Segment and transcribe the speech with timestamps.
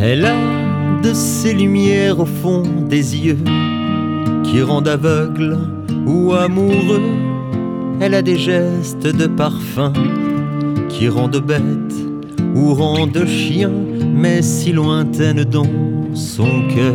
[0.00, 3.38] de ces lumières au fond des yeux
[4.44, 5.58] qui rendent aveugle
[6.06, 7.02] ou amoureux.
[8.00, 9.92] Elle a des gestes de parfum
[10.88, 11.94] qui rendent bête
[12.54, 13.72] ou rendent chien,
[14.14, 16.94] mais si lointaine dans son cœur.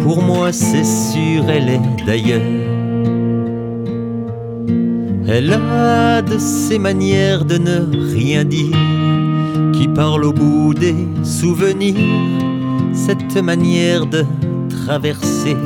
[0.00, 2.40] Pour moi, c'est sûr, elle est d'ailleurs.
[5.28, 8.99] Elle a de ces manières de ne rien dire
[9.80, 11.94] qui parle au bout des souvenirs.
[12.92, 14.26] Cette manière de
[14.68, 15.56] traverser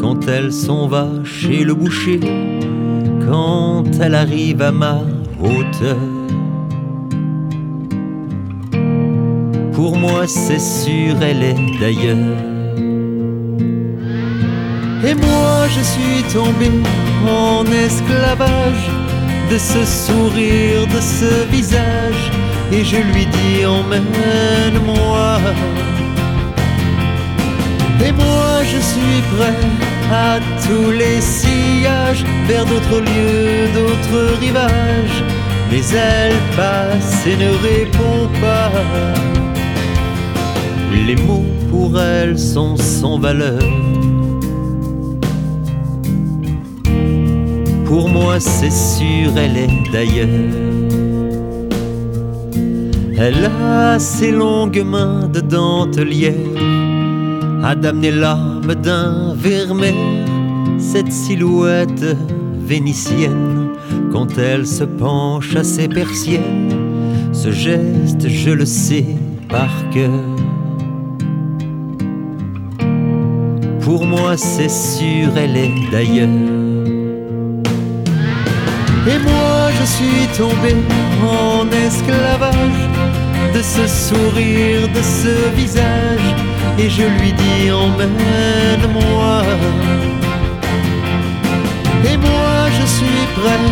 [0.00, 2.20] quand elle s'en va chez le boucher,
[3.28, 5.00] quand elle arrive à ma
[5.42, 5.96] hauteur.
[9.72, 12.38] Pour moi, c'est sûr, elle est d'ailleurs.
[15.04, 16.70] Et moi je suis tombé
[17.26, 18.88] en esclavage
[19.50, 22.30] de ce sourire, de ce visage.
[22.72, 25.38] Et je lui dis emmène-moi.
[28.06, 29.54] Et moi je suis prêt
[30.12, 35.22] à tous les sillages, vers d'autres lieux, d'autres rivages.
[35.70, 38.70] Mais elle passe et ne répond pas.
[41.06, 43.62] Les mots pour elle sont sans valeur.
[47.84, 50.87] Pour moi, c'est sûr, elle est d'ailleurs.
[53.20, 56.34] Elle a ses longues mains de dentelière
[57.64, 60.24] à damner l'âme d'un vermeer,
[60.78, 62.16] cette silhouette
[62.60, 63.70] vénitienne,
[64.12, 66.72] quand elle se penche à ses persiennes,
[67.32, 69.06] ce geste, je le sais
[69.48, 70.22] par cœur.
[73.80, 76.28] Pour moi, c'est sûr, elle est d'ailleurs.
[79.08, 80.74] Et moi je suis tombé
[81.22, 82.82] en esclavage
[83.54, 86.28] de ce sourire, de ce visage.
[86.78, 89.42] Et je lui dis emmène-moi.
[92.10, 93.64] Et moi je suis prêt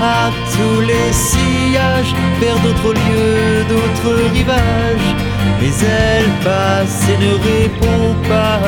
[0.00, 5.12] à tous les sillages, vers d'autres lieux, d'autres rivages.
[5.60, 8.60] Mais elle passe et ne répond pas.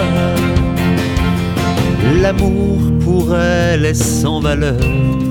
[2.21, 5.24] L'amour pour elle est sans valeur.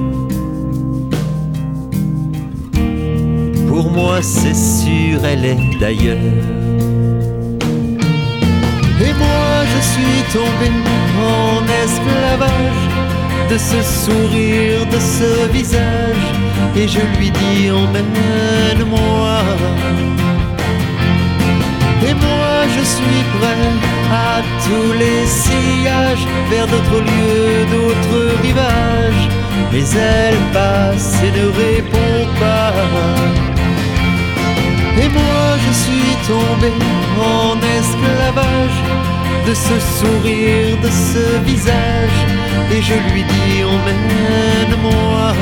[3.73, 6.29] Pour moi, c'est sûr, elle est d'ailleurs.
[9.01, 10.69] Et moi, je suis tombé
[11.17, 12.85] en esclavage
[13.50, 16.28] de ce sourire, de ce visage.
[16.75, 19.39] Et je lui dis emmène-moi.
[22.07, 23.72] Et moi, je suis prêt
[24.11, 29.28] à tous les sillages, vers d'autres lieux, d'autres rivages.
[29.72, 33.43] Mais elle passe et ne répond pas.
[35.02, 36.72] Et moi je suis tombé
[37.20, 38.80] en esclavage
[39.48, 42.20] de ce sourire, de ce visage.
[42.72, 45.34] Et je lui dis emmène-moi.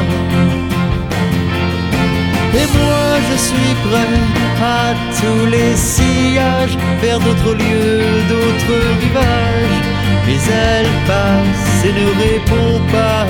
[2.53, 4.17] Et moi je suis prêt
[4.61, 9.81] à tous les sillages, vers d'autres lieux, d'autres rivages.
[10.25, 13.27] Mais elle passe et ne répond pas.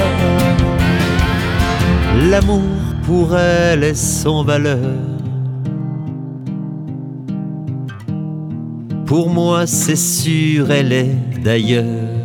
[2.29, 2.61] L'amour
[3.05, 5.10] pour elle est sans valeur.
[9.11, 11.13] Pour moi, c'est sûr, elle est
[11.43, 12.20] d'ailleurs.